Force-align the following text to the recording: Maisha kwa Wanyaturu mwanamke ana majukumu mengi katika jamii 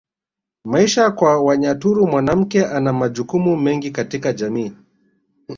Maisha 0.65 1.11
kwa 1.11 1.41
Wanyaturu 1.43 2.07
mwanamke 2.07 2.65
ana 2.65 2.93
majukumu 2.93 3.57
mengi 3.57 3.91
katika 3.91 4.33
jamii 4.33 4.73